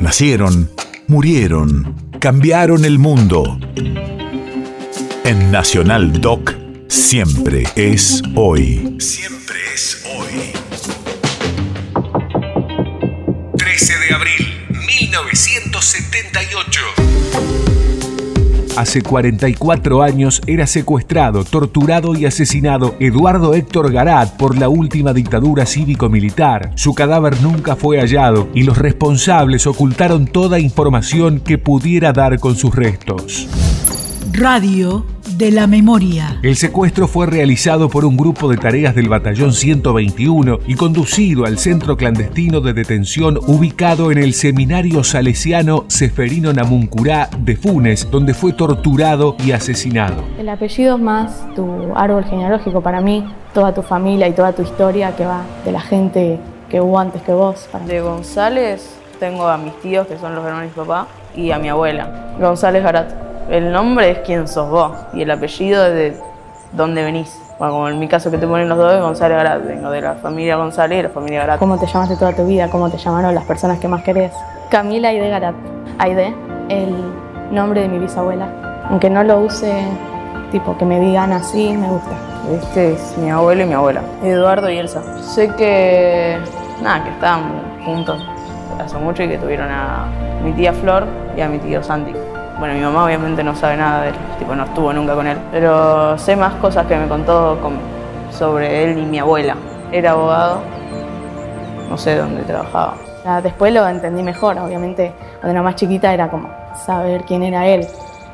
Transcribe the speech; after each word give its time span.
Nacieron, 0.00 0.70
murieron, 1.08 1.94
cambiaron 2.20 2.86
el 2.86 2.98
mundo. 2.98 3.58
En 5.24 5.52
Nacional 5.52 6.22
Doc, 6.22 6.54
siempre 6.88 7.64
es 7.76 8.22
hoy. 8.34 8.96
Siempre 8.98 9.58
es 9.74 10.02
hoy. 10.06 10.52
13 13.58 13.98
de 13.98 14.14
abril, 14.14 14.46
1978. 14.86 16.99
Hace 18.76 19.02
44 19.02 20.02
años 20.02 20.40
era 20.46 20.66
secuestrado, 20.66 21.44
torturado 21.44 22.14
y 22.14 22.24
asesinado 22.24 22.94
Eduardo 23.00 23.52
Héctor 23.54 23.92
Garat 23.92 24.36
por 24.36 24.56
la 24.56 24.68
última 24.68 25.12
dictadura 25.12 25.66
cívico-militar. 25.66 26.72
Su 26.76 26.94
cadáver 26.94 27.42
nunca 27.42 27.74
fue 27.76 27.98
hallado 27.98 28.48
y 28.54 28.62
los 28.62 28.78
responsables 28.78 29.66
ocultaron 29.66 30.26
toda 30.26 30.60
información 30.60 31.40
que 31.40 31.58
pudiera 31.58 32.12
dar 32.12 32.38
con 32.38 32.54
sus 32.54 32.74
restos. 32.74 33.48
Radio 34.32 35.04
de 35.40 35.50
la 35.50 35.66
memoria. 35.66 36.38
El 36.42 36.54
secuestro 36.54 37.08
fue 37.08 37.24
realizado 37.24 37.88
por 37.88 38.04
un 38.04 38.14
grupo 38.14 38.50
de 38.50 38.58
tareas 38.58 38.94
del 38.94 39.08
Batallón 39.08 39.54
121 39.54 40.58
y 40.66 40.74
conducido 40.74 41.46
al 41.46 41.56
centro 41.56 41.96
clandestino 41.96 42.60
de 42.60 42.74
detención 42.74 43.38
ubicado 43.46 44.12
en 44.12 44.18
el 44.18 44.34
Seminario 44.34 45.02
Salesiano 45.02 45.86
Seferino 45.88 46.52
Namuncurá 46.52 47.30
de 47.38 47.56
Funes, 47.56 48.10
donde 48.10 48.34
fue 48.34 48.52
torturado 48.52 49.34
y 49.42 49.52
asesinado. 49.52 50.22
El 50.38 50.50
apellido 50.50 50.96
es 50.96 51.02
más 51.02 51.46
tu 51.56 51.90
árbol 51.96 52.24
genealógico 52.24 52.82
para 52.82 53.00
mí, 53.00 53.24
toda 53.54 53.72
tu 53.72 53.80
familia 53.80 54.28
y 54.28 54.32
toda 54.32 54.52
tu 54.52 54.60
historia 54.60 55.16
que 55.16 55.24
va 55.24 55.46
de 55.64 55.72
la 55.72 55.80
gente 55.80 56.38
que 56.68 56.82
hubo 56.82 56.98
antes 56.98 57.22
que 57.22 57.32
vos. 57.32 57.66
De 57.86 58.02
González 58.02 58.94
tengo 59.18 59.48
a 59.48 59.56
mis 59.56 59.72
tíos, 59.80 60.06
que 60.06 60.18
son 60.18 60.34
los 60.34 60.44
hermanos 60.44 60.70
de 60.74 60.80
mi 60.82 60.86
papá, 60.86 61.08
y 61.34 61.50
a 61.50 61.58
mi 61.58 61.70
abuela, 61.70 62.34
González 62.38 62.82
Garat. 62.82 63.29
El 63.48 63.72
nombre 63.72 64.10
es 64.10 64.18
quién 64.18 64.46
sos 64.46 64.70
vos 64.70 64.92
y 65.12 65.22
el 65.22 65.30
apellido 65.30 65.86
es 65.86 65.94
de 65.94 66.16
dónde 66.72 67.02
venís. 67.02 67.36
Bueno, 67.58 67.74
como 67.74 67.88
en 67.88 67.98
mi 67.98 68.08
caso 68.08 68.30
que 68.30 68.38
te 68.38 68.46
ponen 68.46 68.68
los 68.68 68.78
dos, 68.78 69.00
González 69.00 69.36
Garat. 69.36 69.66
Vengo 69.66 69.90
de 69.90 70.00
la 70.00 70.14
familia 70.14 70.56
González 70.56 71.00
y 71.00 71.02
la 71.02 71.08
familia 71.08 71.40
Garat. 71.40 71.58
¿Cómo 71.58 71.78
te 71.78 71.86
llamaste 71.86 72.16
toda 72.16 72.32
tu 72.32 72.46
vida? 72.46 72.68
¿Cómo 72.70 72.90
te 72.90 72.96
llamaron 72.96 73.34
las 73.34 73.44
personas 73.44 73.78
que 73.78 73.88
más 73.88 74.02
querés? 74.02 74.32
Camila 74.70 75.08
Aide 75.08 75.28
Garat. 75.28 75.54
Aide, 75.98 76.34
el 76.68 76.94
nombre 77.50 77.82
de 77.82 77.88
mi 77.88 77.98
bisabuela. 77.98 78.48
Aunque 78.88 79.10
no 79.10 79.22
lo 79.24 79.40
use, 79.40 79.84
tipo, 80.52 80.76
que 80.78 80.84
me 80.84 81.00
digan 81.00 81.32
así, 81.32 81.76
me 81.76 81.88
gusta. 81.88 82.12
Este 82.50 82.94
es 82.94 83.18
mi 83.18 83.30
abuelo 83.30 83.62
y 83.62 83.66
mi 83.66 83.74
abuela, 83.74 84.00
Eduardo 84.22 84.70
y 84.70 84.78
Elsa. 84.78 85.02
Sé 85.22 85.48
que, 85.56 86.38
nada, 86.82 87.04
que 87.04 87.10
estaban 87.10 87.62
juntos 87.84 88.24
hace 88.80 88.96
mucho 88.96 89.22
y 89.22 89.28
que 89.28 89.38
tuvieron 89.38 89.68
a 89.70 90.06
mi 90.42 90.52
tía 90.52 90.72
Flor 90.72 91.04
y 91.36 91.42
a 91.42 91.48
mi 91.48 91.58
tío 91.58 91.82
Santi. 91.82 92.12
Bueno, 92.60 92.74
mi 92.74 92.80
mamá 92.82 93.06
obviamente 93.06 93.42
no 93.42 93.56
sabe 93.56 93.78
nada 93.78 94.02
de 94.02 94.08
él, 94.10 94.14
tipo 94.38 94.54
no 94.54 94.64
estuvo 94.64 94.92
nunca 94.92 95.14
con 95.14 95.26
él, 95.26 95.38
pero 95.50 96.18
sé 96.18 96.36
más 96.36 96.52
cosas 96.56 96.86
que 96.86 96.94
me 96.94 97.08
contó 97.08 97.56
sobre 98.30 98.84
él 98.84 98.98
y 98.98 99.06
mi 99.06 99.18
abuela. 99.18 99.56
Era 99.90 100.10
abogado, 100.10 100.60
no 101.88 101.96
sé 101.96 102.18
dónde 102.18 102.42
trabajaba. 102.42 102.96
Después 103.42 103.72
lo 103.72 103.88
entendí 103.88 104.22
mejor, 104.22 104.58
obviamente 104.58 105.10
cuando 105.40 105.52
era 105.52 105.62
más 105.62 105.76
chiquita 105.76 106.12
era 106.12 106.28
como 106.28 106.50
saber 106.74 107.24
quién 107.24 107.44
era 107.44 107.66
él 107.66 107.86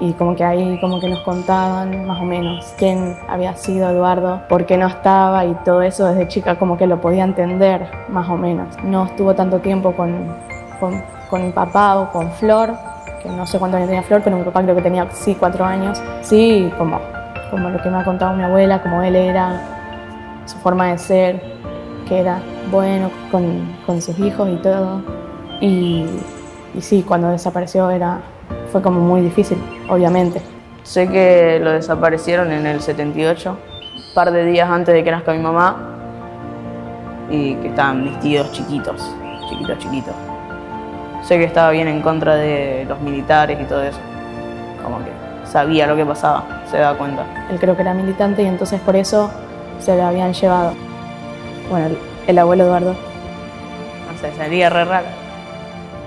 y 0.00 0.12
como 0.14 0.34
que 0.34 0.42
ahí 0.42 0.80
como 0.80 0.98
que 0.98 1.08
nos 1.08 1.20
contaban 1.20 2.04
más 2.04 2.20
o 2.20 2.24
menos 2.24 2.74
quién 2.76 3.16
había 3.28 3.54
sido 3.54 3.88
Eduardo, 3.88 4.42
por 4.48 4.66
qué 4.66 4.76
no 4.78 4.88
estaba 4.88 5.44
y 5.44 5.54
todo 5.64 5.80
eso 5.82 6.06
desde 6.06 6.26
chica 6.26 6.58
como 6.58 6.76
que 6.76 6.88
lo 6.88 7.00
podía 7.00 7.22
entender 7.22 7.88
más 8.08 8.28
o 8.28 8.36
menos. 8.36 8.66
No 8.82 9.04
estuvo 9.04 9.36
tanto 9.36 9.60
tiempo 9.60 9.92
con, 9.92 10.34
con, 10.80 11.04
con 11.30 11.46
mi 11.46 11.52
papá 11.52 11.98
o 11.98 12.10
con 12.10 12.32
Flor, 12.32 12.87
que 13.22 13.28
no 13.28 13.46
sé 13.46 13.58
cuánto 13.58 13.76
años 13.76 13.88
tenía 13.88 14.02
Flor, 14.02 14.20
pero 14.22 14.36
mi 14.36 14.44
papá 14.44 14.62
creo 14.62 14.74
que 14.74 14.82
tenía 14.82 15.08
sí 15.12 15.34
cuatro 15.34 15.64
años. 15.64 16.00
Sí, 16.22 16.72
como, 16.78 17.00
como 17.50 17.70
lo 17.70 17.82
que 17.82 17.88
me 17.90 17.98
ha 17.98 18.04
contado 18.04 18.34
mi 18.34 18.42
abuela, 18.42 18.82
como 18.82 19.02
él 19.02 19.16
era, 19.16 19.60
su 20.46 20.56
forma 20.58 20.88
de 20.88 20.98
ser, 20.98 21.42
que 22.08 22.20
era 22.20 22.40
bueno 22.70 23.10
con, 23.30 23.76
con 23.86 24.00
sus 24.00 24.18
hijos 24.18 24.48
y 24.48 24.56
todo. 24.56 25.02
Y, 25.60 26.06
y, 26.74 26.80
sí, 26.80 27.04
cuando 27.06 27.28
desapareció 27.28 27.90
era, 27.90 28.20
fue 28.70 28.80
como 28.82 29.00
muy 29.00 29.20
difícil, 29.20 29.58
obviamente. 29.88 30.40
Sé 30.82 31.08
que 31.08 31.60
lo 31.62 31.72
desaparecieron 31.72 32.50
en 32.52 32.66
el 32.66 32.80
78, 32.80 33.50
un 33.50 34.14
par 34.14 34.30
de 34.30 34.44
días 34.44 34.70
antes 34.70 34.94
de 34.94 35.04
que 35.04 35.10
nazca 35.10 35.32
mi 35.32 35.40
mamá, 35.40 35.76
y 37.30 37.56
que 37.56 37.68
estaban 37.68 38.04
mis 38.04 38.18
tíos 38.20 38.50
chiquitos, 38.52 39.14
chiquitos, 39.50 39.78
chiquitos 39.78 40.14
sé 41.28 41.36
que 41.36 41.44
estaba 41.44 41.70
bien 41.72 41.88
en 41.88 42.00
contra 42.00 42.36
de 42.36 42.86
los 42.88 42.98
militares 43.02 43.58
y 43.60 43.64
todo 43.64 43.82
eso. 43.82 43.98
Como 44.82 44.98
que 45.04 45.10
sabía 45.44 45.86
lo 45.86 45.94
que 45.94 46.06
pasaba, 46.06 46.62
se 46.70 46.78
da 46.78 46.94
cuenta. 46.94 47.26
Él 47.50 47.58
creo 47.60 47.76
que 47.76 47.82
era 47.82 47.92
militante 47.92 48.42
y 48.42 48.46
entonces 48.46 48.80
por 48.80 48.96
eso 48.96 49.30
se 49.78 49.94
lo 49.94 50.04
habían 50.04 50.32
llevado. 50.32 50.72
Bueno, 51.68 51.94
el, 52.26 52.38
abuelo 52.38 52.64
Eduardo. 52.64 52.92
No 52.92 54.18
sé, 54.18 54.32
sería 54.38 54.70
re 54.70 54.86
raro. 54.86 55.06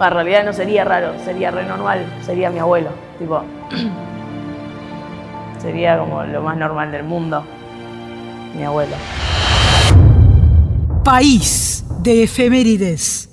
en 0.00 0.10
realidad 0.10 0.44
no 0.44 0.54
sería 0.54 0.82
raro, 0.82 1.12
sería 1.22 1.50
re 1.50 1.66
normal, 1.66 2.06
sería 2.24 2.48
mi 2.48 2.60
abuelo. 2.60 2.88
Tipo, 3.18 3.42
sería 5.58 5.98
como 5.98 6.22
lo 6.22 6.40
más 6.40 6.56
normal 6.56 6.90
del 6.90 7.04
mundo. 7.04 7.44
Mi 8.56 8.64
abuelo. 8.64 8.96
País 11.04 11.84
de 12.00 12.22
efemérides. 12.22 13.31